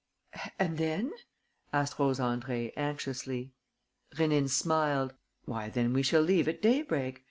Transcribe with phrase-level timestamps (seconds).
[0.57, 1.13] "And then?"
[1.71, 3.53] asked Rose Andrée, anxiously.
[4.15, 5.13] Rénine smiled:
[5.45, 7.19] "Why, then we shall leave at daybreak.